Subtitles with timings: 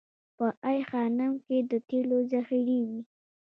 [0.37, 2.99] په ای خانم کې د تیلو ذخیرې وې